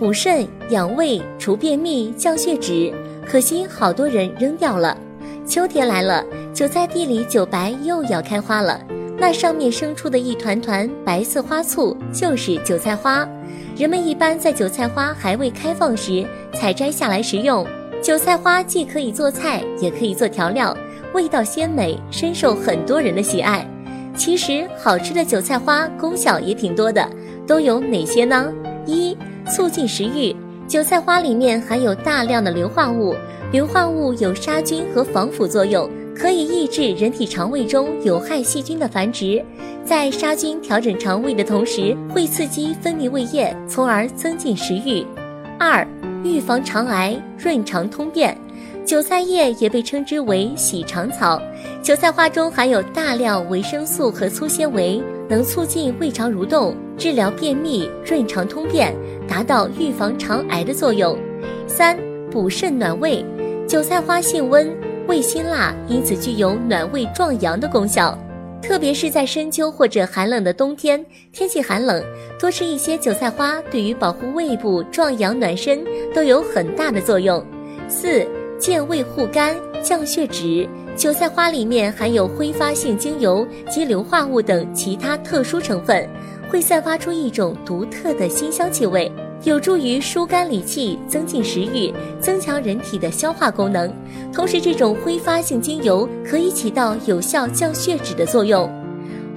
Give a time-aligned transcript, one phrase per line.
[0.00, 2.90] 补肾养胃除便秘降血脂，
[3.28, 4.96] 可惜好多人扔掉了。
[5.46, 8.80] 秋天来了，韭菜地里韭白又要开花了，
[9.18, 13.28] 那上面生出的一团团白色花簇就是韭菜花。
[13.76, 17.66] 人们一般在韭菜花还未开放时采摘下来食用。
[18.00, 20.74] 韭菜花既可以做菜，也可以做调料，
[21.12, 23.68] 味道鲜美，深受很多人的喜爱。
[24.16, 27.06] 其实好吃的韭菜花功效也挺多的。
[27.46, 28.50] 都有哪些呢？
[28.86, 29.14] 一、
[29.50, 30.34] 促进食欲。
[30.66, 33.14] 韭菜花里面含有大量的硫化物，
[33.52, 39.44] 硫化物有杀菌和防腐作用，可以抑制人体肠胃中有害细菌的繁殖。
[39.84, 45.04] 在杀菌调整肠胃的同时，会刺激分泌胃液，从而增进食欲。
[45.58, 45.84] 二、
[46.22, 48.36] 预防肠癌，润肠通便。
[48.86, 51.40] 韭菜叶也被称之为洗肠草，
[51.82, 58.92] 韭菜花中含有大量维生素和粗纤维，能促进胃肠蠕动，治疗便秘、润肠通便，
[59.28, 61.16] 达到预防肠癌的作用。
[61.68, 61.96] 三、
[62.32, 63.24] 补肾暖胃，
[63.64, 64.68] 韭菜花性温，
[65.06, 68.18] 味辛辣，因此具有暖胃壮阳的功效。
[68.60, 72.04] 特别是在深秋或者寒冷的冬天，天气寒冷，
[72.36, 77.40] 多吃一些韭菜花，对于保护胃部、壮阳暖身都有很大的作用。
[77.88, 78.26] 四。
[78.58, 80.68] 健胃护肝、降血脂。
[80.96, 86.08] 韭菜花里面含有挥发性精油及硫化物等其他特殊成分，
[86.50, 89.10] 会散发出一种独特的辛香气味，
[89.44, 93.90] 有助于疏肝理气、增进食欲、增强人体的消化功能。
[94.32, 98.70] 同时，这种挥发性精油可以起到有效降血脂的作用。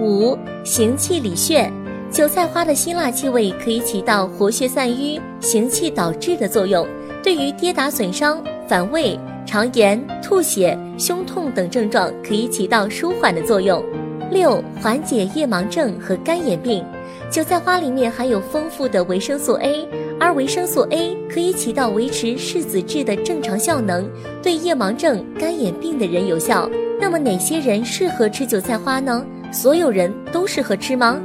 [0.00, 1.70] 五、行气理血。
[2.08, 6.86] 韭菜花的辛辣气味可以起到活血散瘀、行气导滞的作用，
[7.22, 8.42] 对于跌打损伤。
[8.68, 13.82] 反胃、肠炎、吐血、胸痛等症状可以起到舒缓的作用。
[14.30, 16.84] 六、缓解夜盲症和干眼病。
[17.30, 19.88] 韭菜花里面含有丰富的维生素 A，
[20.20, 24.08] 而维生素 A 可以起到维持视子质的正常效能，
[24.42, 26.68] 对夜盲症、干眼病的人有效。
[27.00, 29.24] 那么哪些人适合吃韭菜花呢？
[29.52, 31.20] 所有人都适合吃吗？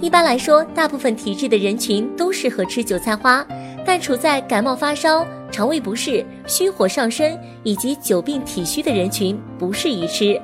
[0.00, 3.44] 一般来说，大部分体质的人群都适合吃韭菜花，
[3.92, 5.26] 但处在感冒发烧。
[5.50, 10.40] 肠胃不适、虚火上身以及久病体虚的人群不适宜吃。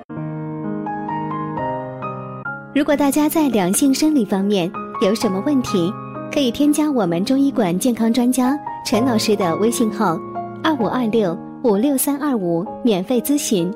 [2.74, 4.68] 如果大家在两性生理方面
[5.00, 5.92] 有什么问题，
[6.34, 10.18] 可以添加我们中医馆健康专家陈老师的微信号：
[10.64, 13.72] 二五二六五六三二五，免费咨询。